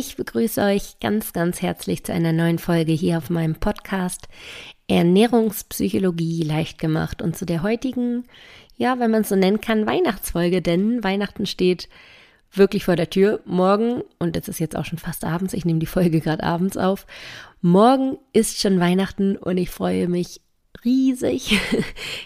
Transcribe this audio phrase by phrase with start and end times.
[0.00, 4.28] Ich begrüße euch ganz, ganz herzlich zu einer neuen Folge hier auf meinem Podcast
[4.86, 8.22] Ernährungspsychologie leicht gemacht und zu der heutigen,
[8.76, 11.88] ja, wenn man es so nennen kann, Weihnachtsfolge, denn Weihnachten steht
[12.52, 13.40] wirklich vor der Tür.
[13.44, 16.76] Morgen, und es ist jetzt auch schon fast abends, ich nehme die Folge gerade abends
[16.76, 17.04] auf,
[17.60, 20.40] morgen ist schon Weihnachten und ich freue mich
[20.84, 21.58] riesig.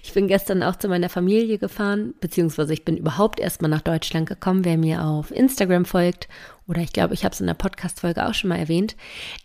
[0.05, 4.29] Ich bin gestern auch zu meiner Familie gefahren, beziehungsweise ich bin überhaupt erstmal nach Deutschland
[4.29, 4.67] gekommen.
[4.67, 6.29] Wer mir auf Instagram folgt,
[6.69, 8.97] oder ich glaube, ich habe es in der Podcast-Folge auch schon mal erwähnt,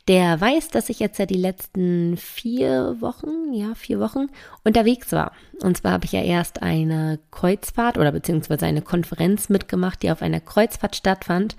[0.08, 4.28] der weiß, dass ich jetzt ja die letzten vier Wochen, ja, vier Wochen
[4.64, 5.32] unterwegs war.
[5.62, 10.22] Und zwar habe ich ja erst eine Kreuzfahrt oder beziehungsweise eine Konferenz mitgemacht, die auf
[10.22, 11.56] einer Kreuzfahrt stattfand.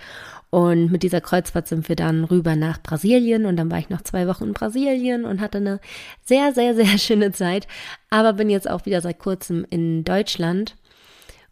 [0.50, 4.00] Und mit dieser Kreuzfahrt sind wir dann rüber nach Brasilien und dann war ich noch
[4.02, 5.80] zwei Wochen in Brasilien und hatte eine
[6.24, 7.66] sehr, sehr, sehr schöne Zeit.
[8.10, 10.76] Aber bin jetzt auch wieder seit kurzem in Deutschland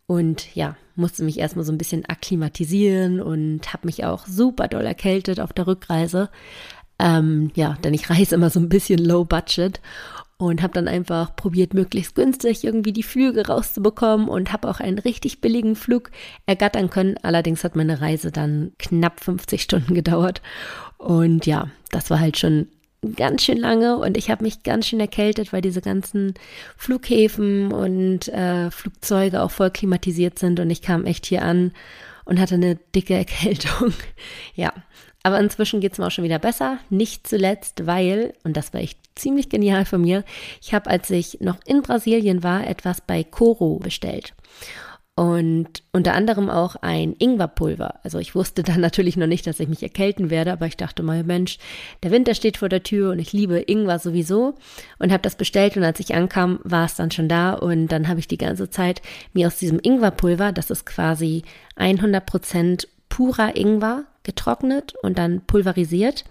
[0.07, 4.85] und ja, musste mich erstmal so ein bisschen akklimatisieren und habe mich auch super doll
[4.85, 6.31] erkältet auf der Rückreise.
[6.99, 9.81] Ähm, ja, denn ich reise immer so ein bisschen low budget
[10.39, 14.99] und habe dann einfach probiert, möglichst günstig irgendwie die Flüge rauszubekommen und habe auch einen
[14.99, 16.11] richtig billigen Flug
[16.45, 17.17] ergattern können.
[17.23, 20.43] Allerdings hat meine Reise dann knapp 50 Stunden gedauert
[20.99, 22.69] und ja, das war halt schon
[23.15, 26.35] ganz schön lange und ich habe mich ganz schön erkältet, weil diese ganzen
[26.77, 31.73] Flughäfen und äh, Flugzeuge auch voll klimatisiert sind und ich kam echt hier an
[32.25, 33.93] und hatte eine dicke Erkältung.
[34.55, 34.73] ja,
[35.23, 36.79] aber inzwischen geht es mir auch schon wieder besser.
[36.91, 40.25] Nicht zuletzt, weil, und das war echt ziemlich genial von mir,
[40.61, 44.35] ich habe, als ich noch in Brasilien war, etwas bei Coro bestellt
[45.17, 48.01] und unter anderem auch ein Ingwerpulver.
[48.05, 51.03] Also ich wusste dann natürlich noch nicht, dass ich mich erkälten werde, aber ich dachte
[51.03, 51.59] mal, Mensch,
[52.03, 54.55] der Winter steht vor der Tür und ich liebe Ingwer sowieso
[54.99, 58.09] und habe das bestellt und als ich ankam, war es dann schon da und dann
[58.09, 59.01] habe ich die ganze Zeit
[59.33, 61.43] mir aus diesem Ingwerpulver, das ist quasi
[61.77, 66.25] 100 Prozent purer Ingwer, getrocknet und dann pulverisiert.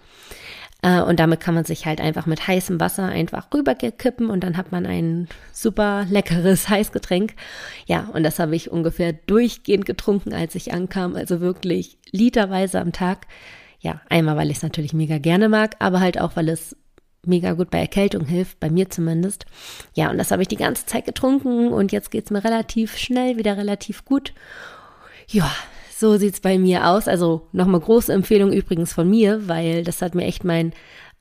[0.82, 4.56] Äh, und damit kann man sich halt einfach mit heißem Wasser einfach rüberkippen und dann
[4.56, 7.34] hat man ein super leckeres Heißgetränk.
[7.86, 11.16] Ja, und das habe ich ungefähr durchgehend getrunken, als ich ankam.
[11.16, 13.26] Also wirklich literweise am Tag.
[13.80, 16.76] Ja, einmal, weil ich es natürlich mega gerne mag, aber halt auch, weil es
[17.26, 19.46] mega gut bei Erkältung hilft, bei mir zumindest.
[19.94, 22.96] Ja, und das habe ich die ganze Zeit getrunken und jetzt geht es mir relativ
[22.96, 24.32] schnell wieder relativ gut.
[25.28, 25.50] Ja,
[25.98, 27.08] so sieht's bei mir aus.
[27.08, 30.72] Also nochmal große Empfehlung übrigens von mir, weil das hat mir echt mein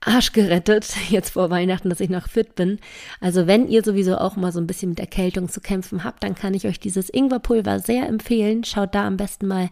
[0.02, 2.80] Arsch gerettet, jetzt vor Weihnachten, dass ich noch fit bin.
[3.22, 6.36] Also wenn ihr sowieso auch mal so ein bisschen mit Erkältung zu kämpfen habt, dann
[6.36, 8.64] kann ich euch dieses Ingwerpulver sehr empfehlen.
[8.66, 9.70] Schaut da am besten mal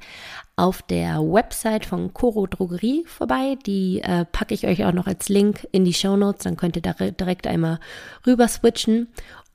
[0.56, 3.58] auf der Website von Coro Drogerie vorbei.
[3.66, 6.44] Die äh, packe ich euch auch noch als Link in die Show Notes.
[6.44, 7.80] Dann könnt ihr da direkt einmal
[8.26, 9.08] rüber switchen.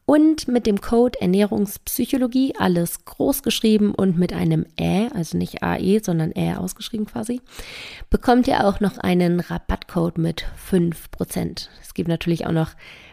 [0.09, 6.01] Und mit dem Code Ernährungspsychologie, alles groß geschrieben und mit einem Ä, also nicht AE,
[6.03, 7.43] sondern Ä ausgeschrieben quasi,
[8.09, 11.69] bekommt ihr auch noch einen Rabattcode mit 5%.
[11.83, 12.71] Es gibt natürlich auch noch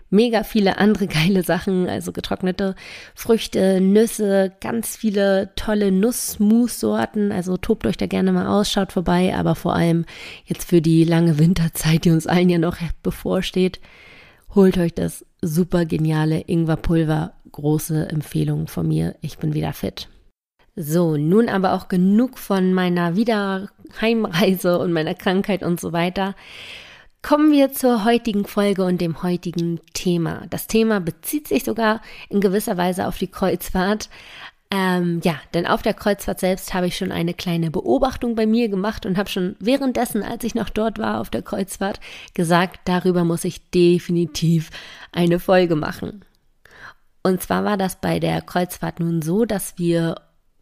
[0.09, 2.75] mega viele andere geile Sachen, also getrocknete
[3.13, 7.33] Früchte, Nüsse, ganz viele tolle Nussmus-Sorten.
[7.33, 10.05] Also tobt euch da gerne mal aus, schaut vorbei, aber vor allem
[10.45, 13.81] jetzt für die lange Winterzeit, die uns allen ja noch bevorsteht,
[14.55, 17.33] holt euch das super geniale Ingwerpulver.
[17.51, 19.15] Große Empfehlung von mir.
[19.21, 20.09] Ich bin wieder fit.
[20.75, 26.35] So, nun aber auch genug von meiner Wiederheimreise und meiner Krankheit und so weiter.
[27.21, 30.45] Kommen wir zur heutigen Folge und dem heutigen Thema.
[30.49, 34.09] Das Thema bezieht sich sogar in gewisser Weise auf die Kreuzfahrt,
[34.71, 38.67] ähm, ja, denn auf der Kreuzfahrt selbst habe ich schon eine kleine Beobachtung bei mir
[38.67, 41.99] gemacht und habe schon währenddessen, als ich noch dort war auf der Kreuzfahrt,
[42.33, 44.71] gesagt, darüber muss ich definitiv
[45.11, 46.25] eine Folge machen.
[47.23, 50.15] Und zwar war das bei der Kreuzfahrt nun so, dass wir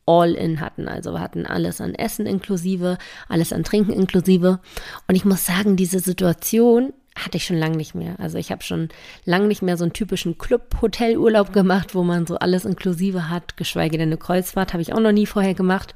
[0.06, 0.88] All-in hatten.
[0.88, 2.97] Also wir hatten alles an Essen inklusive,
[3.30, 4.59] alles an Trinken inklusive.
[5.08, 8.16] Und ich muss sagen, diese Situation hatte ich schon lange nicht mehr.
[8.19, 8.90] Also ich habe schon
[9.25, 13.97] lange nicht mehr so einen typischen Club-Hotelurlaub gemacht, wo man so alles inklusive hat, geschweige
[13.97, 15.94] denn eine Kreuzfahrt, habe ich auch noch nie vorher gemacht.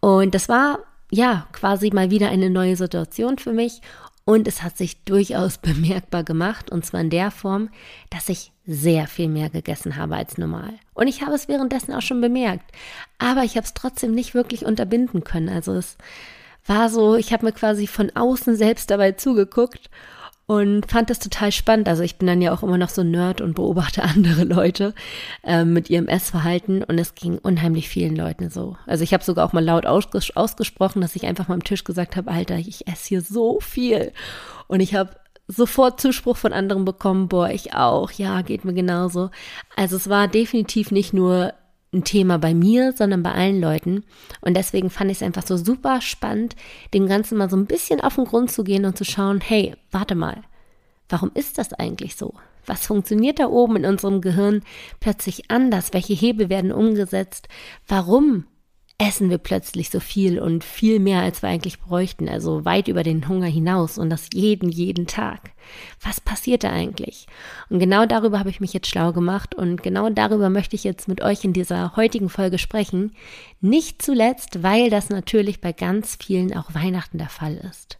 [0.00, 3.80] Und das war ja quasi mal wieder eine neue Situation für mich.
[4.24, 7.70] Und es hat sich durchaus bemerkbar gemacht, und zwar in der Form,
[8.10, 10.74] dass ich sehr viel mehr gegessen habe als normal.
[10.94, 12.70] Und ich habe es währenddessen auch schon bemerkt.
[13.18, 15.48] Aber ich habe es trotzdem nicht wirklich unterbinden können.
[15.48, 15.96] Also es
[16.66, 19.90] war so, ich habe mir quasi von außen selbst dabei zugeguckt
[20.50, 21.88] und fand das total spannend.
[21.88, 24.94] Also ich bin dann ja auch immer noch so Nerd und beobachte andere Leute
[25.44, 28.76] äh, mit ihrem Essverhalten und es ging unheimlich vielen Leuten so.
[28.84, 31.84] Also ich habe sogar auch mal laut ausges ausgesprochen, dass ich einfach mal am Tisch
[31.84, 34.10] gesagt habe, Alter, ich esse hier so viel
[34.66, 35.10] und ich habe
[35.46, 39.30] sofort Zuspruch von anderen bekommen, boah, ich auch, ja, geht mir genauso.
[39.76, 41.54] Also es war definitiv nicht nur
[41.92, 44.04] ein Thema bei mir, sondern bei allen Leuten.
[44.40, 46.56] Und deswegen fand ich es einfach so super spannend,
[46.94, 49.74] dem Ganzen mal so ein bisschen auf den Grund zu gehen und zu schauen, hey,
[49.90, 50.42] warte mal,
[51.08, 52.34] warum ist das eigentlich so?
[52.66, 54.62] Was funktioniert da oben in unserem Gehirn
[55.00, 55.92] plötzlich anders?
[55.92, 57.48] Welche Hebel werden umgesetzt?
[57.88, 58.44] Warum
[59.00, 63.02] essen wir plötzlich so viel und viel mehr, als wir eigentlich bräuchten, also weit über
[63.02, 65.52] den Hunger hinaus und das jeden, jeden Tag.
[66.02, 67.26] Was passiert da eigentlich?
[67.70, 71.08] Und genau darüber habe ich mich jetzt schlau gemacht und genau darüber möchte ich jetzt
[71.08, 73.12] mit euch in dieser heutigen Folge sprechen.
[73.62, 77.98] Nicht zuletzt, weil das natürlich bei ganz vielen auch Weihnachten der Fall ist.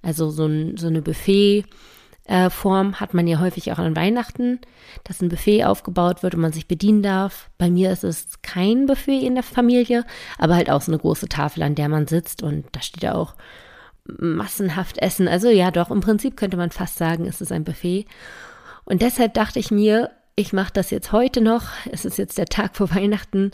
[0.00, 1.64] Also so, ein, so eine Buffet,
[2.24, 4.60] äh, Form hat man ja häufig auch an Weihnachten,
[5.04, 7.50] dass ein Buffet aufgebaut wird und man sich bedienen darf.
[7.58, 10.04] Bei mir ist es kein Buffet in der Familie,
[10.38, 13.14] aber halt auch so eine große Tafel, an der man sitzt und da steht ja
[13.14, 13.34] auch
[14.04, 15.28] massenhaft Essen.
[15.28, 18.06] Also ja, doch, im Prinzip könnte man fast sagen, es ist ein Buffet.
[18.84, 21.64] Und deshalb dachte ich mir, ich mache das jetzt heute noch.
[21.90, 23.50] Es ist jetzt der Tag vor Weihnachten.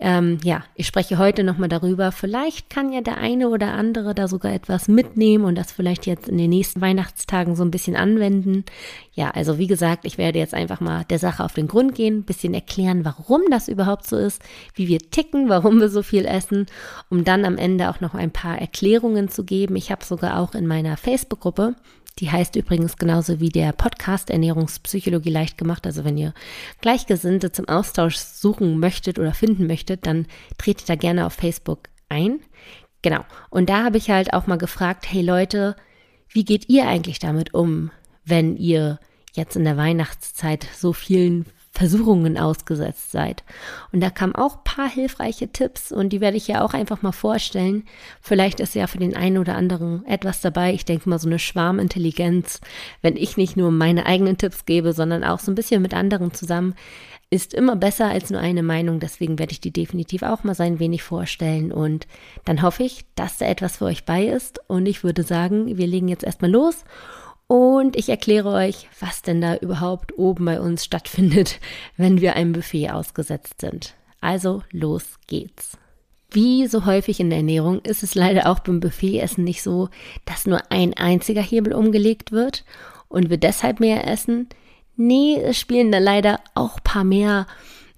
[0.00, 2.10] Ähm, ja, ich spreche heute nochmal darüber.
[2.10, 6.28] Vielleicht kann ja der eine oder andere da sogar etwas mitnehmen und das vielleicht jetzt
[6.28, 8.64] in den nächsten Weihnachtstagen so ein bisschen anwenden.
[9.12, 12.18] Ja, also wie gesagt, ich werde jetzt einfach mal der Sache auf den Grund gehen,
[12.18, 14.42] ein bisschen erklären, warum das überhaupt so ist,
[14.74, 16.66] wie wir ticken, warum wir so viel essen,
[17.08, 19.76] um dann am Ende auch noch ein paar Erklärungen zu geben.
[19.76, 21.76] Ich habe sogar auch in meiner Facebook-Gruppe
[22.18, 25.86] die heißt übrigens genauso wie der Podcast Ernährungspsychologie leicht gemacht.
[25.86, 26.32] Also wenn ihr
[26.80, 30.26] Gleichgesinnte zum Austausch suchen möchtet oder finden möchtet, dann
[30.58, 32.40] tretet da gerne auf Facebook ein.
[33.02, 33.24] Genau.
[33.50, 35.76] Und da habe ich halt auch mal gefragt, hey Leute,
[36.28, 37.90] wie geht ihr eigentlich damit um,
[38.24, 38.98] wenn ihr
[39.34, 43.42] jetzt in der Weihnachtszeit so vielen Versuchungen ausgesetzt seid.
[43.90, 47.12] Und da kamen auch paar hilfreiche Tipps und die werde ich ja auch einfach mal
[47.12, 47.84] vorstellen.
[48.20, 50.72] Vielleicht ist ja für den einen oder anderen etwas dabei.
[50.72, 52.60] Ich denke mal so eine Schwarmintelligenz,
[53.02, 56.32] wenn ich nicht nur meine eigenen Tipps gebe, sondern auch so ein bisschen mit anderen
[56.32, 56.74] zusammen,
[57.28, 59.00] ist immer besser als nur eine Meinung.
[59.00, 62.06] Deswegen werde ich die definitiv auch mal sein wenig vorstellen und
[62.44, 65.88] dann hoffe ich, dass da etwas für euch bei ist und ich würde sagen, wir
[65.88, 66.84] legen jetzt erstmal los
[67.54, 71.60] und ich erkläre euch, was denn da überhaupt oben bei uns stattfindet,
[71.96, 73.94] wenn wir einem Buffet ausgesetzt sind.
[74.20, 75.78] Also los geht's.
[76.32, 79.88] Wie so häufig in der Ernährung ist es leider auch beim Buffetessen nicht so,
[80.24, 82.64] dass nur ein einziger Hebel umgelegt wird
[83.06, 84.48] und wir deshalb mehr essen.
[84.96, 87.46] Nee, es spielen da leider auch paar mehr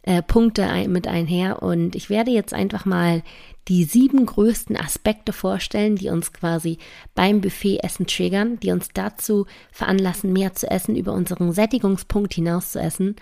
[0.02, 3.22] äh, Punkte ein, mit einher und ich werde jetzt einfach mal
[3.68, 6.78] die sieben größten Aspekte vorstellen, die uns quasi
[7.14, 12.80] beim Buffetessen triggern, die uns dazu veranlassen, mehr zu essen, über unseren Sättigungspunkt hinaus zu
[12.80, 13.16] essen.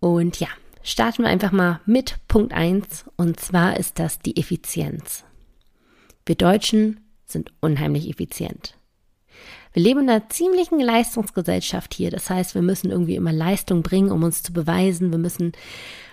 [0.00, 0.48] Und ja,
[0.82, 5.24] starten wir einfach mal mit Punkt 1 und zwar ist das die Effizienz.
[6.26, 8.76] Wir Deutschen sind unheimlich effizient.
[9.72, 12.10] Wir leben in einer ziemlichen Leistungsgesellschaft hier.
[12.10, 15.10] Das heißt, wir müssen irgendwie immer Leistung bringen, um uns zu beweisen.
[15.10, 15.52] Wir müssen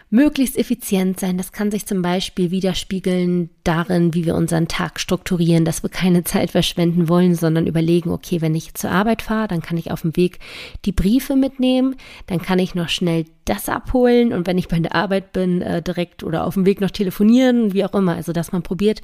[0.09, 1.37] möglichst effizient sein.
[1.37, 6.23] Das kann sich zum Beispiel widerspiegeln darin, wie wir unseren Tag strukturieren, dass wir keine
[6.23, 10.01] Zeit verschwenden wollen, sondern überlegen, okay, wenn ich zur Arbeit fahre, dann kann ich auf
[10.01, 10.39] dem Weg
[10.85, 11.95] die Briefe mitnehmen,
[12.25, 15.81] dann kann ich noch schnell das abholen und wenn ich bei der Arbeit bin, äh,
[15.81, 18.15] direkt oder auf dem Weg noch telefonieren, wie auch immer.
[18.15, 19.01] Also, dass man probiert,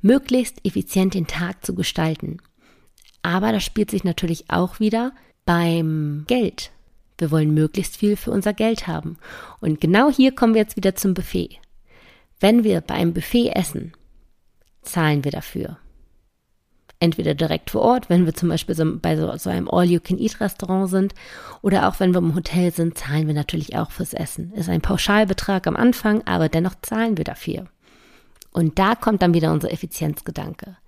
[0.00, 2.38] möglichst effizient den Tag zu gestalten.
[3.22, 5.12] Aber das spielt sich natürlich auch wieder
[5.44, 6.70] beim Geld
[7.18, 9.18] wir wollen möglichst viel für unser Geld haben.
[9.60, 11.58] Und genau hier kommen wir jetzt wieder zum Buffet.
[12.40, 13.92] Wenn wir bei einem Buffet essen,
[14.82, 15.78] zahlen wir dafür.
[16.98, 21.14] Entweder direkt vor Ort, wenn wir zum Beispiel so, bei so, so einem All-You-Can-Eat-Restaurant sind,
[21.60, 24.52] oder auch wenn wir im Hotel sind, zahlen wir natürlich auch fürs Essen.
[24.54, 27.66] Ist ein Pauschalbetrag am Anfang, aber dennoch zahlen wir dafür.
[28.50, 30.78] Und da kommt dann wieder unser Effizienzgedanke.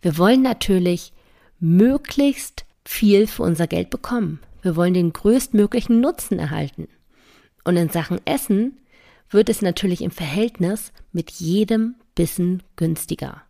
[0.00, 1.12] Wir wollen natürlich
[1.58, 4.38] möglichst viel für unser Geld bekommen.
[4.62, 6.88] Wir wollen den größtmöglichen Nutzen erhalten.
[7.64, 8.78] Und in Sachen Essen
[9.30, 13.42] wird es natürlich im Verhältnis mit jedem Bissen günstiger.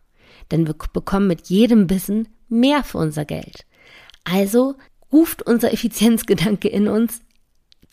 [0.51, 3.65] Denn wir bekommen mit jedem Bissen mehr für unser Geld.
[4.23, 4.75] Also
[5.11, 7.21] ruft unser Effizienzgedanke in uns,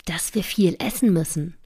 [0.04, 1.56] dass wir viel essen müssen.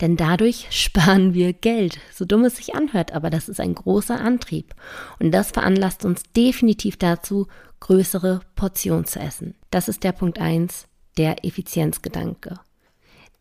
[0.00, 1.98] Denn dadurch sparen wir Geld.
[2.12, 4.74] So dumm es sich anhört, aber das ist ein großer Antrieb.
[5.20, 7.46] Und das veranlasst uns definitiv dazu,
[7.80, 9.54] größere Portionen zu essen.
[9.70, 12.58] Das ist der Punkt eins der Effizienzgedanke.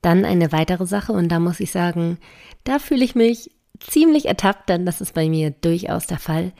[0.01, 2.17] Dann eine weitere Sache, und da muss ich sagen,
[2.63, 6.51] da fühle ich mich ziemlich ertappt, denn das ist bei mir durchaus der Fall,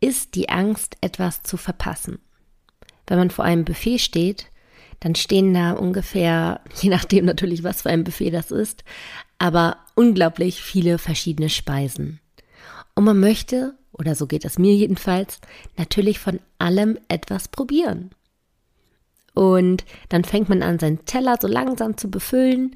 [0.00, 2.18] ist die Angst, etwas zu verpassen.
[3.06, 4.46] Wenn man vor einem Buffet steht,
[5.00, 8.84] dann stehen da ungefähr, je nachdem natürlich, was für ein Buffet das ist,
[9.38, 12.20] aber unglaublich viele verschiedene Speisen.
[12.94, 15.40] Und man möchte, oder so geht es mir jedenfalls,
[15.76, 18.10] natürlich von allem etwas probieren.
[19.34, 22.74] Und dann fängt man an, seinen Teller so langsam zu befüllen.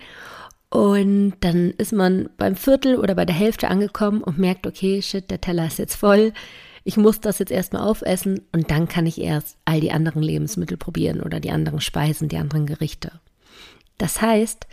[0.70, 5.30] Und dann ist man beim Viertel oder bei der Hälfte angekommen und merkt, okay, shit,
[5.30, 6.32] der Teller ist jetzt voll.
[6.84, 10.76] Ich muss das jetzt erstmal aufessen und dann kann ich erst all die anderen Lebensmittel
[10.76, 13.12] probieren oder die anderen Speisen, die anderen Gerichte.
[13.98, 14.66] Das heißt,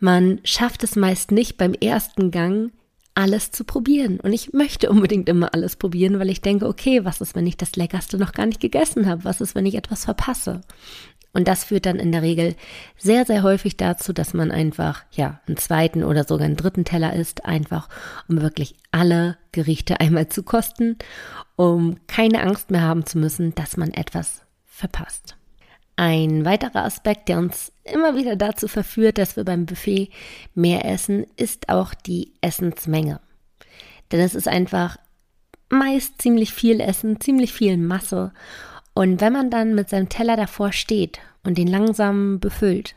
[0.00, 2.72] man schafft es meist nicht beim ersten Gang
[3.14, 4.18] alles zu probieren.
[4.20, 7.56] Und ich möchte unbedingt immer alles probieren, weil ich denke, okay, was ist, wenn ich
[7.56, 9.24] das Leckerste noch gar nicht gegessen habe?
[9.24, 10.62] Was ist, wenn ich etwas verpasse?
[11.34, 12.54] Und das führt dann in der Regel
[12.96, 17.12] sehr, sehr häufig dazu, dass man einfach, ja, einen zweiten oder sogar einen dritten Teller
[17.12, 17.88] isst, einfach
[18.28, 20.96] um wirklich alle Gerichte einmal zu kosten,
[21.56, 25.36] um keine Angst mehr haben zu müssen, dass man etwas verpasst.
[25.96, 30.10] Ein weiterer Aspekt, der uns immer wieder dazu verführt, dass wir beim Buffet
[30.54, 33.20] mehr essen, ist auch die Essensmenge.
[34.10, 34.96] Denn es ist einfach
[35.68, 38.32] meist ziemlich viel Essen, ziemlich viel Masse
[38.94, 42.94] und wenn man dann mit seinem Teller davor steht und den langsam befüllt,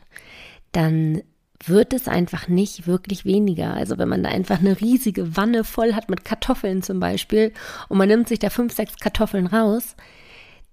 [0.72, 1.22] dann
[1.64, 3.74] wird es einfach nicht wirklich weniger.
[3.74, 7.52] Also wenn man da einfach eine riesige Wanne voll hat mit Kartoffeln zum Beispiel
[7.88, 9.96] und man nimmt sich da fünf, sechs Kartoffeln raus,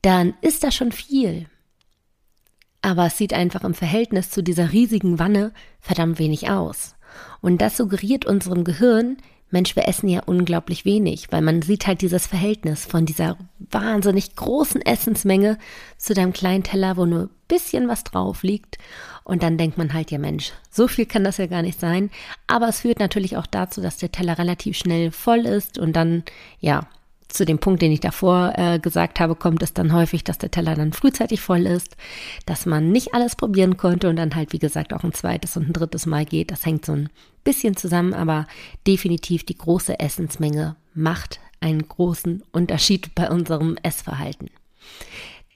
[0.04, 1.48] dann ist das schon viel.
[2.84, 6.96] Aber es sieht einfach im Verhältnis zu dieser riesigen Wanne verdammt wenig aus.
[7.42, 9.18] Und das suggeriert unserem Gehirn,
[9.50, 13.38] Mensch, wir essen ja unglaublich wenig, weil man sieht halt dieses Verhältnis von dieser
[13.76, 15.58] wahnsinnig großen Essensmenge
[15.98, 18.78] zu deinem kleinen Teller, wo nur ein bisschen was drauf liegt.
[19.26, 22.10] Und dann denkt man halt, ja Mensch, so viel kann das ja gar nicht sein.
[22.48, 26.24] Aber es führt natürlich auch dazu, dass der Teller relativ schnell voll ist und dann,
[26.60, 26.88] ja,
[27.28, 30.52] zu dem Punkt, den ich davor äh, gesagt habe, kommt es dann häufig, dass der
[30.52, 31.98] Teller dann frühzeitig voll ist,
[32.46, 35.68] dass man nicht alles probieren konnte und dann halt, wie gesagt, auch ein zweites und
[35.68, 36.52] ein drittes Mal geht.
[36.52, 37.10] Das hängt so ein
[37.44, 38.48] bisschen zusammen, aber
[38.88, 44.52] definitiv die große Essensmenge macht einen großen Unterschied bei unserem Essverhalten.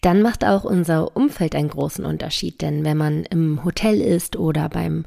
[0.02, 4.70] Dann macht auch unser Umfeld einen großen Unterschied, denn wenn man im Hotel ist oder
[4.70, 5.06] beim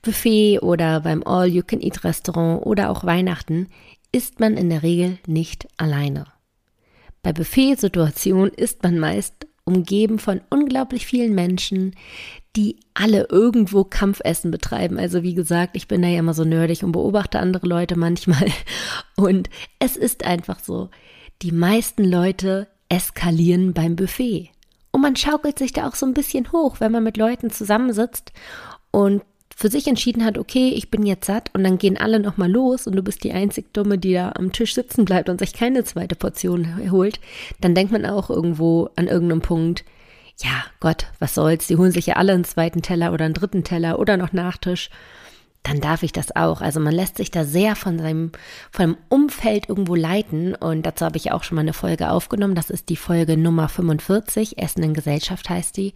[0.00, 3.66] Buffet oder beim All-You-Can-Eat-Restaurant oder auch Weihnachten,
[4.10, 6.26] ist man in der Regel nicht alleine.
[7.22, 11.94] Bei Buffetsituationen ist man meist umgeben von unglaublich vielen Menschen,
[12.56, 14.98] die alle irgendwo Kampfessen betreiben.
[14.98, 18.48] Also wie gesagt, ich bin da ja immer so nerdig und beobachte andere Leute manchmal.
[19.16, 20.90] Und es ist einfach so,
[21.42, 24.50] die meisten Leute eskalieren beim Buffet.
[24.90, 28.32] Und man schaukelt sich da auch so ein bisschen hoch, wenn man mit Leuten zusammensitzt
[28.90, 29.22] und
[29.58, 32.86] für sich entschieden hat, okay, ich bin jetzt satt und dann gehen alle nochmal los
[32.86, 35.82] und du bist die einzig Dumme, die da am Tisch sitzen bleibt und sich keine
[35.82, 37.18] zweite Portion holt,
[37.60, 39.84] dann denkt man auch irgendwo an irgendeinem Punkt,
[40.40, 43.64] ja, Gott, was soll's, die holen sich ja alle einen zweiten Teller oder einen dritten
[43.64, 44.90] Teller oder noch Nachtisch,
[45.64, 46.60] dann darf ich das auch.
[46.60, 48.30] Also man lässt sich da sehr von seinem,
[48.70, 52.54] von dem Umfeld irgendwo leiten und dazu habe ich auch schon mal eine Folge aufgenommen.
[52.54, 55.94] Das ist die Folge Nummer 45, Essen in Gesellschaft heißt die.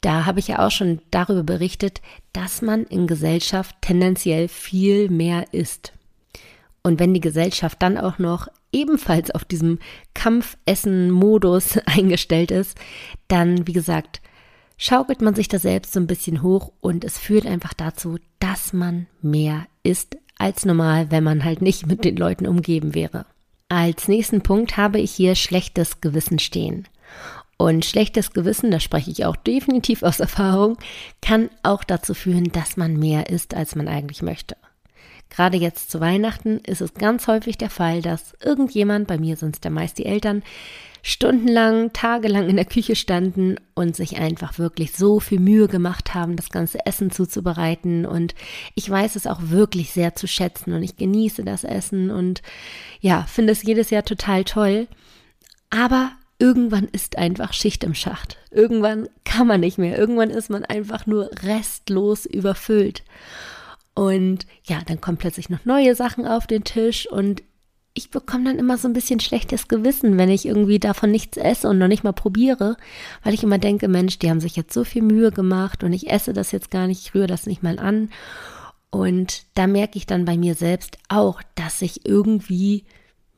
[0.00, 2.00] Da habe ich ja auch schon darüber berichtet,
[2.32, 5.92] dass man in Gesellschaft tendenziell viel mehr isst.
[6.82, 9.78] Und wenn die Gesellschaft dann auch noch ebenfalls auf diesem
[10.14, 12.78] Kampfessen-Modus eingestellt ist,
[13.28, 14.22] dann, wie gesagt,
[14.78, 18.72] schaukelt man sich da selbst so ein bisschen hoch und es führt einfach dazu, dass
[18.72, 23.26] man mehr isst als normal, wenn man halt nicht mit den Leuten umgeben wäre.
[23.68, 26.88] Als nächsten Punkt habe ich hier schlechtes Gewissen stehen.
[27.60, 30.78] Und schlechtes Gewissen, da spreche ich auch definitiv aus Erfahrung,
[31.20, 34.56] kann auch dazu führen, dass man mehr isst, als man eigentlich möchte.
[35.28, 39.56] Gerade jetzt zu Weihnachten ist es ganz häufig der Fall, dass irgendjemand, bei mir sind
[39.56, 40.42] es ja meist die Eltern,
[41.02, 46.36] stundenlang, tagelang in der Küche standen und sich einfach wirklich so viel Mühe gemacht haben,
[46.36, 48.06] das ganze Essen zuzubereiten.
[48.06, 48.34] Und
[48.74, 52.40] ich weiß es auch wirklich sehr zu schätzen und ich genieße das Essen und
[53.00, 54.88] ja, finde es jedes Jahr total toll.
[55.68, 58.38] Aber irgendwann ist einfach Schicht im Schacht.
[58.50, 59.96] Irgendwann kann man nicht mehr.
[59.96, 63.04] Irgendwann ist man einfach nur restlos überfüllt.
[63.94, 67.42] Und ja, dann kommen plötzlich noch neue Sachen auf den Tisch und
[67.92, 71.68] ich bekomme dann immer so ein bisschen schlechtes Gewissen, wenn ich irgendwie davon nichts esse
[71.68, 72.76] und noch nicht mal probiere,
[73.24, 76.08] weil ich immer denke, Mensch, die haben sich jetzt so viel Mühe gemacht und ich
[76.08, 78.10] esse das jetzt gar nicht, ich rühre das nicht mal an.
[78.90, 82.84] Und da merke ich dann bei mir selbst auch, dass ich irgendwie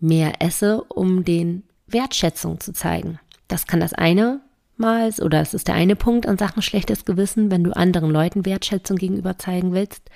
[0.00, 3.18] mehr esse, um den Wertschätzung zu zeigen.
[3.48, 4.40] Das kann das eine
[4.76, 8.46] Mal oder es ist der eine Punkt an Sachen schlechtes Gewissen, wenn du anderen Leuten
[8.46, 10.10] Wertschätzung gegenüber zeigen willst.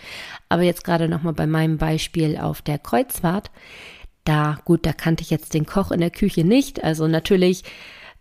[0.49, 3.51] Aber jetzt gerade nochmal bei meinem Beispiel auf der Kreuzfahrt.
[4.25, 6.83] Da, gut, da kannte ich jetzt den Koch in der Küche nicht.
[6.83, 7.63] Also natürlich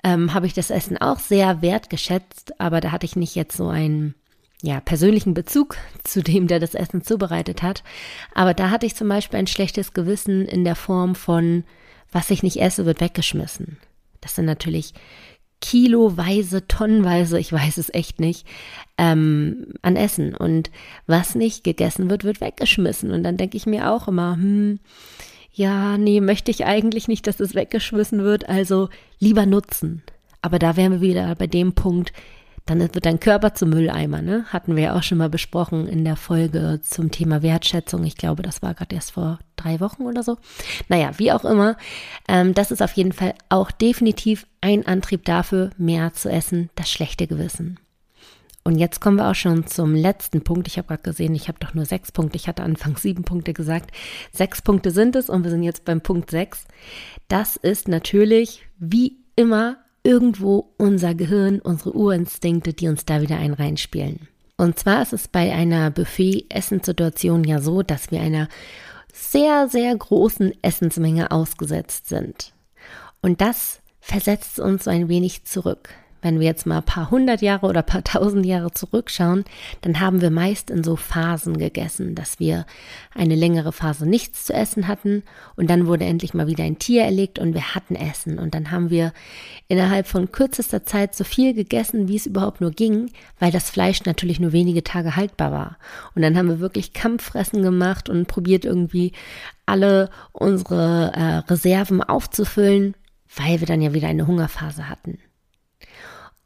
[0.04, 3.70] ähm, habe ich das Essen auch sehr wertgeschätzt, aber da hatte ich nicht jetzt so
[3.70, 4.14] einen
[4.62, 7.84] ja, persönlichen Bezug zu dem, der das Essen zubereitet hat.
[8.34, 11.64] Aber da hatte ich zum Beispiel ein schlechtes Gewissen in der Form von,
[12.12, 13.78] was ich nicht esse, wird weggeschmissen.
[14.22, 14.94] Das sind natürlich
[15.62, 18.46] kiloweise, tonnenweise, ich weiß es echt nicht,
[18.98, 20.36] ähm, an Essen.
[20.36, 20.70] Und
[21.08, 23.12] was nicht gegessen wird, wird weggeschmissen.
[23.12, 24.80] Und dann denke ich mir auch immer, hm,
[25.52, 30.04] ja, nee, möchte ich eigentlich nicht, dass es weggeschmissen wird, also lieber nutzen.
[30.42, 32.12] Aber da wären wir wieder bei dem Punkt,
[32.66, 34.46] dann wird dein Körper zum Mülleimer, ne?
[34.50, 38.04] Hatten wir ja auch schon mal besprochen in der Folge zum Thema Wertschätzung.
[38.04, 40.38] Ich glaube, das war gerade erst vor drei Wochen oder so.
[40.88, 41.78] Naja, wie auch immer.
[42.28, 46.90] Ähm, das ist auf jeden Fall auch definitiv ein Antrieb dafür, mehr zu essen, das
[46.90, 47.80] schlechte Gewissen.
[48.64, 50.68] Und jetzt kommen wir auch schon zum letzten Punkt.
[50.68, 52.36] Ich habe gerade gesehen, ich habe doch nur sechs Punkte.
[52.38, 53.92] Ich hatte anfangs sieben Punkte gesagt.
[54.32, 56.66] Sechs Punkte sind es und wir sind jetzt beim Punkt sechs.
[57.28, 63.54] Das ist natürlich wie immer irgendwo unser Gehirn, unsere Urinstinkte, die uns da wieder ein
[63.54, 64.28] reinspielen.
[64.56, 68.48] Und zwar ist es bei einer Buffet-Essenssituation ja so, dass wir einer
[69.12, 72.54] sehr, sehr großen Essensmenge ausgesetzt sind.
[73.22, 75.90] Und das versetzt uns so ein wenig zurück
[76.26, 79.46] wenn wir jetzt mal ein paar hundert Jahre oder ein paar tausend Jahre zurückschauen,
[79.82, 82.66] dann haben wir meist in so Phasen gegessen, dass wir
[83.14, 85.22] eine längere Phase nichts zu essen hatten
[85.56, 88.72] und dann wurde endlich mal wieder ein Tier erlegt und wir hatten Essen und dann
[88.72, 89.14] haben wir
[89.68, 94.04] innerhalb von kürzester Zeit so viel gegessen, wie es überhaupt nur ging, weil das Fleisch
[94.06, 95.78] natürlich nur wenige Tage haltbar war.
[96.16, 99.12] Und dann haben wir wirklich Kampffressen gemacht und probiert irgendwie
[99.68, 102.96] alle unsere äh, Reserven aufzufüllen,
[103.36, 105.20] weil wir dann ja wieder eine Hungerphase hatten.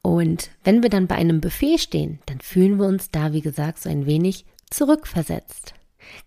[0.09, 3.79] Und wenn wir dann bei einem Buffet stehen, dann fühlen wir uns da, wie gesagt,
[3.79, 5.75] so ein wenig zurückversetzt.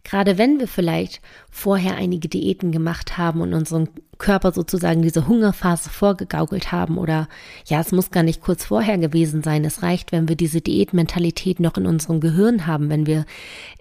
[0.04, 1.20] Gerade wenn wir vielleicht
[1.50, 7.28] vorher einige Diäten gemacht haben und unserem Körper sozusagen diese Hungerphase vorgegaukelt haben oder
[7.66, 9.64] ja, es muss gar nicht kurz vorher gewesen sein.
[9.64, 13.26] Es reicht, wenn wir diese Diätmentalität noch in unserem Gehirn haben, wenn wir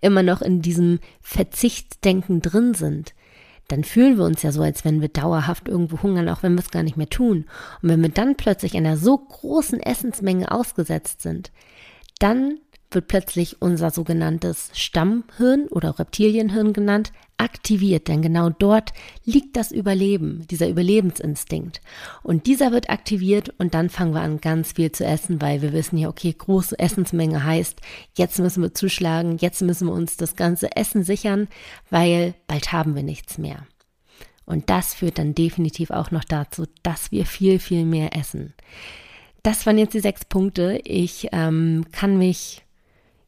[0.01, 3.13] immer noch in diesem Verzichtsdenken drin sind
[3.71, 6.59] dann fühlen wir uns ja so, als wenn wir dauerhaft irgendwo hungern, auch wenn wir
[6.59, 7.45] es gar nicht mehr tun.
[7.81, 11.51] Und wenn wir dann plötzlich einer so großen Essensmenge ausgesetzt sind,
[12.19, 12.59] dann
[12.93, 18.93] wird plötzlich unser sogenanntes Stammhirn oder Reptilienhirn genannt, aktiviert, denn genau dort
[19.25, 21.81] liegt das Überleben, dieser Überlebensinstinkt.
[22.21, 25.73] Und dieser wird aktiviert und dann fangen wir an, ganz viel zu essen, weil wir
[25.73, 27.81] wissen ja, okay, große Essensmenge heißt,
[28.15, 31.47] jetzt müssen wir zuschlagen, jetzt müssen wir uns das ganze Essen sichern,
[31.89, 33.65] weil bald haben wir nichts mehr.
[34.45, 38.53] Und das führt dann definitiv auch noch dazu, dass wir viel, viel mehr essen.
[39.43, 40.79] Das waren jetzt die sechs Punkte.
[40.83, 42.63] Ich ähm, kann mich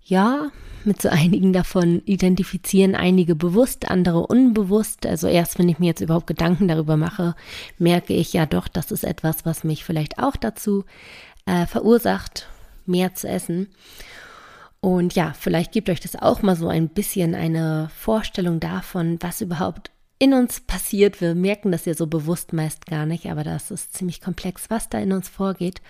[0.05, 0.51] ja,
[0.85, 5.05] mit so einigen davon identifizieren, einige bewusst, andere unbewusst.
[5.05, 7.35] Also erst wenn ich mir jetzt überhaupt Gedanken darüber mache,
[7.77, 10.85] merke ich ja doch, das ist etwas, was mich vielleicht auch dazu
[11.45, 12.47] äh, verursacht,
[12.85, 13.67] mehr zu essen.
[14.81, 19.39] Und ja, vielleicht gibt euch das auch mal so ein bisschen eine Vorstellung davon, was
[19.39, 21.21] überhaupt in uns passiert.
[21.21, 24.89] Wir merken das ja so bewusst meist gar nicht, aber das ist ziemlich komplex, was
[24.89, 25.81] da in uns vorgeht.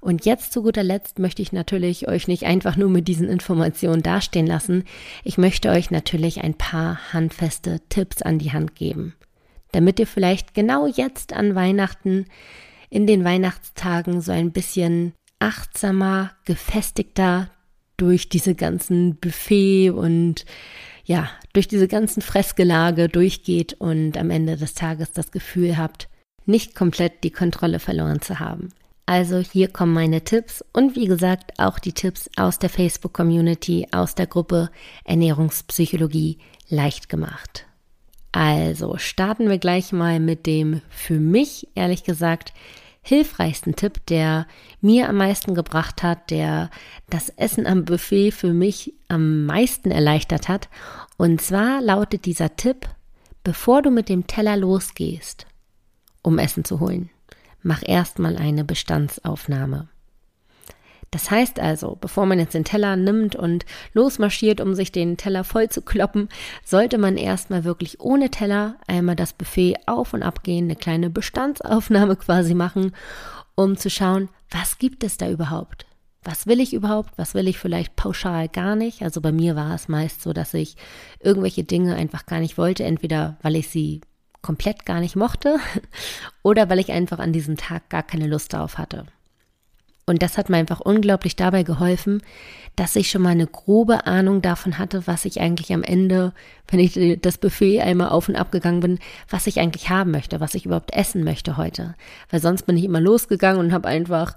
[0.00, 4.02] Und jetzt zu guter Letzt möchte ich natürlich euch nicht einfach nur mit diesen Informationen
[4.02, 4.84] dastehen lassen.
[5.24, 9.14] Ich möchte euch natürlich ein paar handfeste Tipps an die Hand geben,
[9.72, 12.26] damit ihr vielleicht genau jetzt an Weihnachten,
[12.90, 17.50] in den Weihnachtstagen so ein bisschen achtsamer, gefestigter
[17.96, 20.44] durch diese ganzen Buffet und
[21.10, 26.08] ja, durch diese ganzen Fressgelage durchgeht und am Ende des Tages das Gefühl habt,
[26.46, 28.68] nicht komplett die Kontrolle verloren zu haben.
[29.06, 34.14] Also hier kommen meine Tipps und wie gesagt auch die Tipps aus der Facebook-Community, aus
[34.14, 34.70] der Gruppe
[35.02, 37.66] Ernährungspsychologie leicht gemacht.
[38.30, 42.52] Also starten wir gleich mal mit dem für mich ehrlich gesagt
[43.10, 44.46] hilfreichsten Tipp, der
[44.80, 46.70] mir am meisten gebracht hat, der
[47.10, 50.70] das Essen am Buffet für mich am meisten erleichtert hat.
[51.18, 52.88] Und zwar lautet dieser Tipp,
[53.44, 55.46] bevor du mit dem Teller losgehst,
[56.22, 57.10] um Essen zu holen,
[57.62, 59.89] mach erstmal eine Bestandsaufnahme.
[61.10, 65.42] Das heißt also, bevor man jetzt den Teller nimmt und losmarschiert, um sich den Teller
[65.42, 66.28] voll zu kloppen,
[66.64, 71.10] sollte man erstmal wirklich ohne Teller einmal das Buffet auf und ab gehen, eine kleine
[71.10, 72.92] Bestandsaufnahme quasi machen,
[73.56, 75.84] um zu schauen, was gibt es da überhaupt?
[76.22, 77.16] Was will ich überhaupt?
[77.16, 79.02] Was will ich vielleicht pauschal gar nicht?
[79.02, 80.76] Also bei mir war es meist so, dass ich
[81.18, 84.00] irgendwelche Dinge einfach gar nicht wollte, entweder weil ich sie
[84.42, 85.58] komplett gar nicht mochte
[86.42, 89.06] oder weil ich einfach an diesem Tag gar keine Lust darauf hatte.
[90.10, 92.20] Und das hat mir einfach unglaublich dabei geholfen,
[92.74, 96.32] dass ich schon mal eine grobe Ahnung davon hatte, was ich eigentlich am Ende,
[96.66, 100.40] wenn ich das Buffet einmal auf und ab gegangen bin, was ich eigentlich haben möchte,
[100.40, 101.94] was ich überhaupt essen möchte heute.
[102.28, 104.36] Weil sonst bin ich immer losgegangen und habe einfach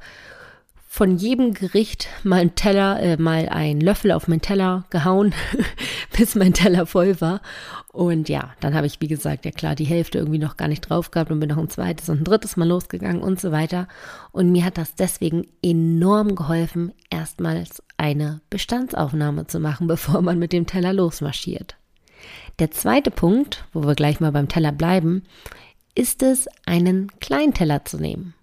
[0.94, 5.34] von jedem Gericht mal einen Teller, äh, mal einen Löffel auf meinen Teller gehauen,
[6.16, 7.42] bis mein Teller voll war.
[7.92, 10.82] Und ja, dann habe ich, wie gesagt, ja klar, die Hälfte irgendwie noch gar nicht
[10.82, 13.88] drauf gehabt und bin noch ein zweites und ein drittes Mal losgegangen und so weiter.
[14.32, 20.54] Und mir hat das deswegen enorm geholfen, erstmals eine Bestandsaufnahme zu machen, bevor man mit
[20.54, 21.76] dem Teller losmarschiert.
[22.60, 25.24] Der zweite Punkt, wo wir gleich mal beim Teller bleiben,
[25.96, 28.36] ist es, einen Kleinteller zu nehmen.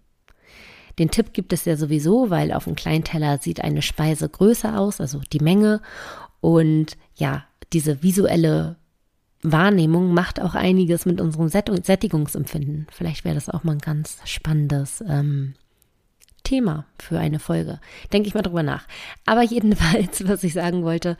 [1.00, 5.00] Den Tipp gibt es ja sowieso, weil auf dem Kleinteller sieht eine Speise größer aus,
[5.00, 5.80] also die Menge.
[6.42, 8.76] Und ja, diese visuelle
[9.42, 12.86] Wahrnehmung macht auch einiges mit unserem Sättigungsempfinden.
[12.92, 15.54] Vielleicht wäre das auch mal ein ganz spannendes ähm,
[16.50, 17.78] Thema für eine Folge.
[18.12, 18.88] Denke ich mal drüber nach.
[19.24, 21.16] Aber jedenfalls, was ich sagen wollte,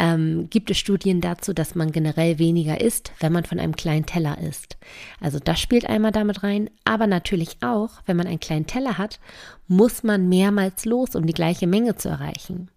[0.00, 4.06] ähm, gibt es Studien dazu, dass man generell weniger isst, wenn man von einem kleinen
[4.06, 4.76] Teller isst.
[5.20, 6.68] Also das spielt einmal damit rein.
[6.82, 9.20] Aber natürlich auch, wenn man einen kleinen Teller hat,
[9.68, 12.68] muss man mehrmals los, um die gleiche Menge zu erreichen.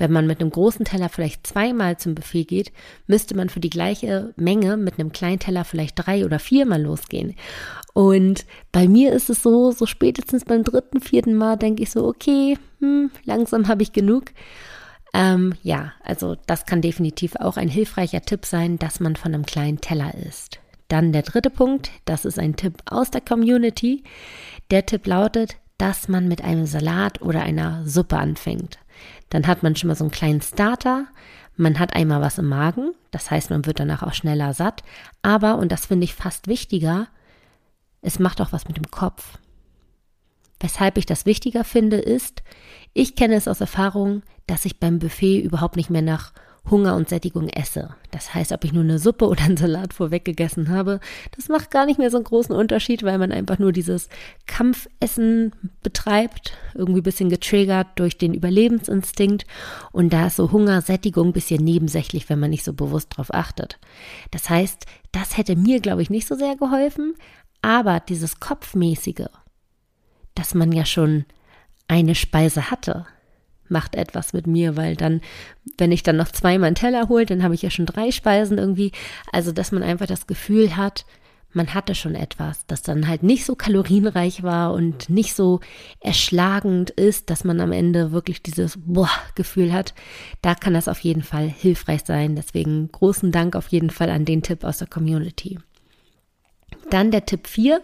[0.00, 2.72] Wenn man mit einem großen Teller vielleicht zweimal zum Buffet geht,
[3.06, 7.34] müsste man für die gleiche Menge mit einem kleinen Teller vielleicht drei oder viermal losgehen.
[7.92, 12.06] Und bei mir ist es so, so spätestens beim dritten, vierten Mal denke ich so,
[12.06, 14.32] okay, hm, langsam habe ich genug.
[15.12, 19.44] Ähm, ja, also das kann definitiv auch ein hilfreicher Tipp sein, dass man von einem
[19.44, 20.60] kleinen Teller isst.
[20.88, 24.02] Dann der dritte Punkt, das ist ein Tipp aus der Community.
[24.70, 28.78] Der Tipp lautet, dass man mit einem Salat oder einer Suppe anfängt.
[29.30, 31.06] Dann hat man schon mal so einen kleinen Starter.
[31.56, 34.82] Man hat einmal was im Magen, das heißt, man wird danach auch schneller satt.
[35.22, 37.08] Aber, und das finde ich fast wichtiger,
[38.02, 39.38] es macht auch was mit dem Kopf.
[40.58, 42.42] Weshalb ich das wichtiger finde, ist,
[42.92, 46.32] ich kenne es aus Erfahrung, dass ich beim Buffet überhaupt nicht mehr nach
[46.68, 47.94] Hunger und Sättigung esse.
[48.10, 51.00] Das heißt, ob ich nur eine Suppe oder einen Salat vorweg gegessen habe,
[51.36, 54.08] das macht gar nicht mehr so einen großen Unterschied, weil man einfach nur dieses
[54.46, 59.46] Kampfessen betreibt, irgendwie bisschen getriggert durch den Überlebensinstinkt
[59.92, 63.32] und da ist so Hunger, Sättigung ein bisschen nebensächlich, wenn man nicht so bewusst drauf
[63.32, 63.78] achtet.
[64.30, 67.14] Das heißt, das hätte mir, glaube ich, nicht so sehr geholfen,
[67.62, 69.26] aber dieses Kopfmäßige,
[70.34, 71.24] dass man ja schon
[71.88, 73.06] eine Speise hatte,
[73.70, 75.20] macht etwas mit mir, weil dann,
[75.78, 78.58] wenn ich dann noch zweimal einen Teller hole, dann habe ich ja schon drei Speisen
[78.58, 78.92] irgendwie.
[79.32, 81.04] Also, dass man einfach das Gefühl hat,
[81.52, 85.60] man hatte schon etwas, das dann halt nicht so kalorienreich war und nicht so
[85.98, 89.94] erschlagend ist, dass man am Ende wirklich dieses Boah-Gefühl hat.
[90.42, 92.36] Da kann das auf jeden Fall hilfreich sein.
[92.36, 95.58] Deswegen großen Dank auf jeden Fall an den Tipp aus der Community.
[96.90, 97.80] Dann der Tipp 4,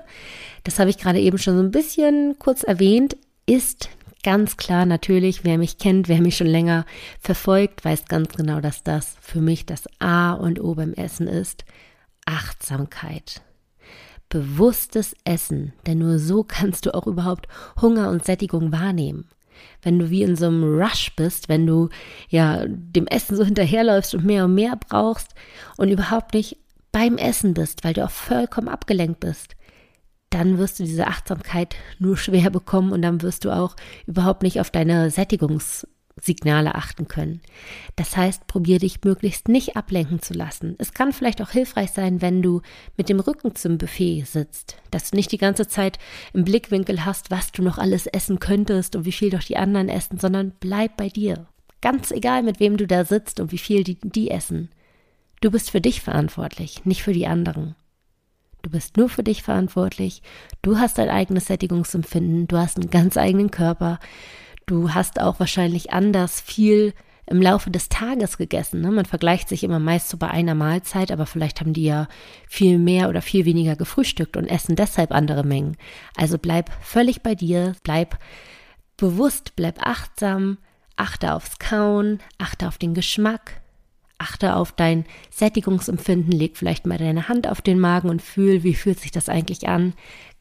[0.65, 3.89] das habe ich gerade eben schon so ein bisschen kurz erwähnt, ist
[4.27, 6.85] ganz klar natürlich, wer mich kennt, wer mich schon länger
[7.21, 11.65] verfolgt, weiß ganz genau, dass das für mich das A und O beim Essen ist.
[12.25, 13.43] Achtsamkeit.
[14.29, 17.47] Bewusstes Essen, denn nur so kannst du auch überhaupt
[17.81, 19.29] Hunger und Sättigung wahrnehmen.
[19.81, 21.89] Wenn du wie in so einem Rush bist, wenn du
[22.29, 25.37] ja dem Essen so hinterherläufst und mehr und mehr brauchst
[25.77, 26.57] und überhaupt nicht
[26.91, 29.55] beim Essen bist, weil du auch vollkommen abgelenkt bist,
[30.31, 34.61] dann wirst du diese Achtsamkeit nur schwer bekommen und dann wirst du auch überhaupt nicht
[34.61, 37.41] auf deine Sättigungssignale achten können.
[37.95, 40.75] Das heißt, probier dich möglichst nicht ablenken zu lassen.
[40.79, 42.61] Es kann vielleicht auch hilfreich sein, wenn du
[42.97, 45.99] mit dem Rücken zum Buffet sitzt, dass du nicht die ganze Zeit
[46.33, 49.89] im Blickwinkel hast, was du noch alles essen könntest und wie viel doch die anderen
[49.89, 51.47] essen, sondern bleib bei dir.
[51.81, 54.71] Ganz egal, mit wem du da sitzt und wie viel die, die essen.
[55.41, 57.77] Du bist für dich verantwortlich, nicht für die anderen.
[58.67, 60.23] Du bist nur für dich verantwortlich.
[60.61, 62.49] Du hast dein eigenes Sättigungsempfinden.
[62.49, 64.01] Du hast einen ganz eigenen Körper.
[64.67, 66.93] Du hast auch wahrscheinlich anders viel
[67.27, 68.81] im Laufe des Tages gegessen.
[68.81, 68.91] Ne?
[68.91, 72.09] Man vergleicht sich immer meist so bei einer Mahlzeit, aber vielleicht haben die ja
[72.49, 75.77] viel mehr oder viel weniger gefrühstückt und essen deshalb andere Mengen.
[76.17, 78.19] Also bleib völlig bei dir, bleib
[78.97, 80.59] bewusst, bleib achtsam,
[80.97, 83.61] achte aufs Kauen, achte auf den Geschmack,
[84.19, 88.75] Achte auf dein Sättigungsempfinden, leg vielleicht mal deine Hand auf den Magen und fühl, wie
[88.75, 89.93] fühlt sich das eigentlich an.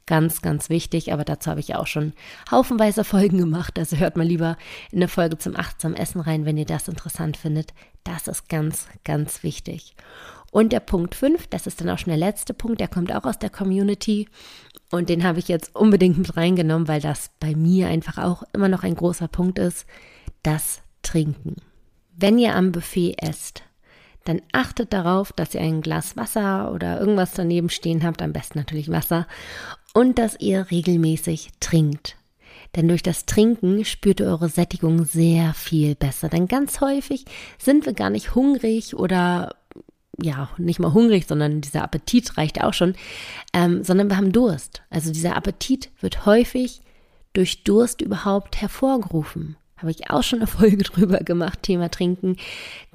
[0.08, 2.14] Ganz, ganz wichtig, aber dazu habe ich auch schon
[2.52, 3.80] haufenweise Folgen gemacht.
[3.80, 4.56] Also hört mal lieber
[4.92, 7.74] in eine Folge zum achtsamen Essen rein, wenn ihr das interessant findet.
[8.04, 9.96] Das ist ganz, ganz wichtig.
[10.52, 13.26] Und der Punkt 5, das ist dann auch schon der letzte Punkt, der kommt auch
[13.26, 14.30] aus der Community.
[14.90, 18.70] Und den habe ich jetzt unbedingt mit reingenommen, weil das bei mir einfach auch immer
[18.70, 19.86] noch ein großer Punkt ist.
[20.44, 21.58] Das Trinken.
[22.16, 23.64] Wenn ihr am Buffet esst,
[24.26, 28.60] dann achtet darauf, dass ihr ein Glas Wasser oder irgendwas daneben stehen habt, am besten
[28.60, 29.28] natürlich Wasser,
[29.94, 32.18] und dass ihr regelmäßig trinkt.
[32.76, 36.28] Denn durch das Trinken spürt ihr eure Sättigung sehr viel besser.
[36.28, 37.26] Denn ganz häufig
[37.58, 39.56] sind wir gar nicht hungrig oder
[40.22, 42.96] ja, nicht mal hungrig, sondern dieser Appetit reicht auch schon,
[43.54, 44.82] ähm, sondern wir haben Durst.
[44.90, 46.82] Also dieser Appetit wird häufig
[47.34, 49.58] durch Durst überhaupt hervorgerufen?
[49.86, 52.38] Habe ich auch schon eine Folge drüber gemacht, Thema Trinken.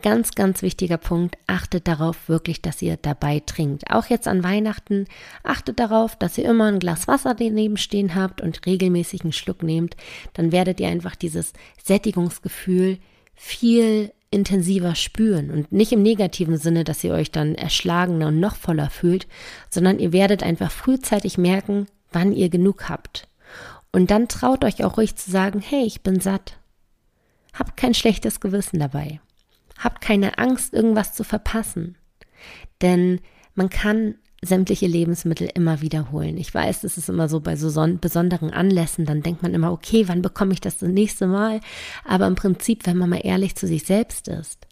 [0.03, 1.39] Ganz, ganz wichtiger Punkt.
[1.47, 3.89] Achtet darauf wirklich, dass ihr dabei trinkt.
[3.93, 5.07] Auch jetzt an Weihnachten.
[5.45, 9.63] Achtet darauf, dass ihr immer ein Glas Wasser daneben stehen habt und regelmäßig einen Schluck
[9.63, 9.95] nehmt.
[10.33, 12.99] Dann werdet ihr einfach dieses Sättigungsgefühl
[13.37, 18.57] viel intensiver spüren und nicht im negativen Sinne, dass ihr euch dann erschlagener und noch
[18.57, 19.29] voller fühlt,
[19.71, 23.29] sondern ihr werdet einfach frühzeitig merken, wann ihr genug habt.
[23.93, 26.57] Und dann traut euch auch ruhig zu sagen, hey, ich bin satt.
[27.53, 29.21] Habt kein schlechtes Gewissen dabei.
[29.79, 31.97] Habt keine Angst, irgendwas zu verpassen.
[32.83, 33.21] Denn
[33.55, 36.39] man kann sämtliche Lebensmittel immer wiederholen.
[36.39, 37.69] Ich weiß, das ist immer so bei so
[38.01, 41.61] besonderen Anlässen, dann denkt man immer, okay, wann bekomme ich das das nächste Mal?
[42.05, 44.67] Aber im Prinzip, wenn man mal ehrlich zu sich selbst ist,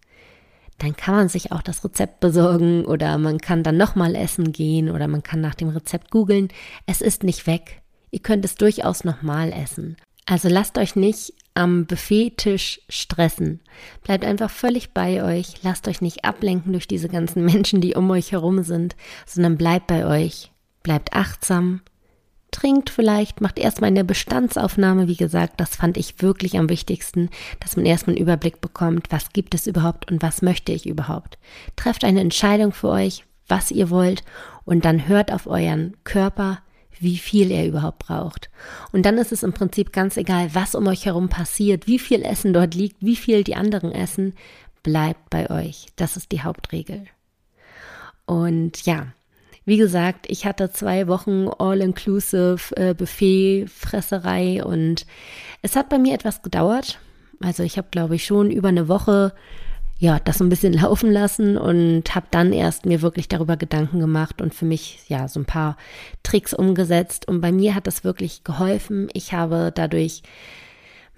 [0.78, 4.88] dann kann man sich auch das Rezept besorgen oder man kann dann nochmal essen gehen
[4.88, 6.48] oder man kann nach dem Rezept googeln.
[6.86, 7.82] Es ist nicht weg.
[8.10, 9.96] Ihr könnt es durchaus nochmal essen.
[10.24, 13.60] Also lasst euch nicht am Buffettisch stressen.
[14.04, 18.10] Bleibt einfach völlig bei euch, lasst euch nicht ablenken durch diese ganzen Menschen, die um
[18.10, 21.80] euch herum sind, sondern bleibt bei euch, bleibt achtsam,
[22.50, 27.28] trinkt vielleicht, macht erstmal eine Bestandsaufnahme, wie gesagt, das fand ich wirklich am wichtigsten,
[27.60, 31.38] dass man erstmal einen Überblick bekommt, was gibt es überhaupt und was möchte ich überhaupt.
[31.76, 34.22] Trefft eine Entscheidung für euch, was ihr wollt
[34.64, 36.60] und dann hört auf euren Körper,
[37.02, 38.50] wie viel er überhaupt braucht.
[38.92, 42.22] Und dann ist es im Prinzip ganz egal, was um euch herum passiert, wie viel
[42.22, 44.34] Essen dort liegt, wie viel die anderen essen,
[44.82, 45.86] bleibt bei euch.
[45.96, 47.04] Das ist die Hauptregel.
[48.26, 49.08] Und ja,
[49.64, 55.04] wie gesagt, ich hatte zwei Wochen All-Inclusive äh, Buffet, Fresserei und
[55.60, 56.98] es hat bei mir etwas gedauert.
[57.40, 59.34] Also ich habe, glaube ich, schon über eine Woche
[59.98, 63.98] ja, das so ein bisschen laufen lassen und habe dann erst mir wirklich darüber Gedanken
[63.98, 65.76] gemacht und für mich ja so ein paar
[66.22, 67.26] Tricks umgesetzt.
[67.26, 69.08] Und bei mir hat das wirklich geholfen.
[69.12, 70.22] Ich habe dadurch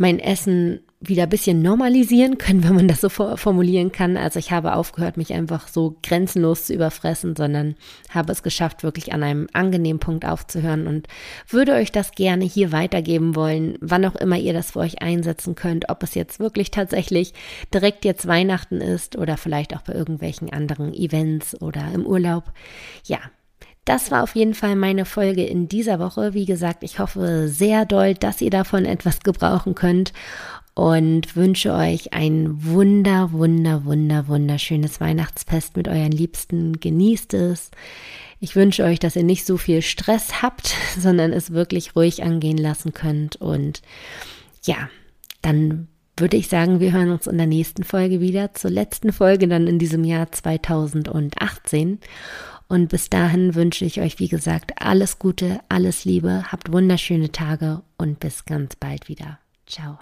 [0.00, 4.16] mein Essen wieder ein bisschen normalisieren können, wenn man das so formulieren kann.
[4.16, 7.74] Also ich habe aufgehört, mich einfach so grenzenlos zu überfressen, sondern
[8.08, 11.06] habe es geschafft, wirklich an einem angenehmen Punkt aufzuhören und
[11.48, 15.54] würde euch das gerne hier weitergeben wollen, wann auch immer ihr das für euch einsetzen
[15.54, 17.34] könnt, ob es jetzt wirklich tatsächlich
[17.72, 22.52] direkt jetzt Weihnachten ist oder vielleicht auch bei irgendwelchen anderen Events oder im Urlaub.
[23.04, 23.18] Ja,
[23.90, 26.32] das war auf jeden Fall meine Folge in dieser Woche.
[26.32, 30.12] Wie gesagt, ich hoffe sehr doll, dass ihr davon etwas gebrauchen könnt
[30.74, 36.78] und wünsche euch ein wunder, wunder, wunder, wunderschönes Weihnachtsfest mit euren Liebsten.
[36.78, 37.72] Genießt es.
[38.38, 42.58] Ich wünsche euch, dass ihr nicht so viel Stress habt, sondern es wirklich ruhig angehen
[42.58, 43.34] lassen könnt.
[43.40, 43.82] Und
[44.62, 44.88] ja,
[45.42, 49.48] dann würde ich sagen, wir hören uns in der nächsten Folge wieder, zur letzten Folge
[49.48, 51.98] dann in diesem Jahr 2018.
[52.70, 57.82] Und bis dahin wünsche ich euch, wie gesagt, alles Gute, alles Liebe, habt wunderschöne Tage
[57.98, 59.40] und bis ganz bald wieder.
[59.66, 59.98] Ciao.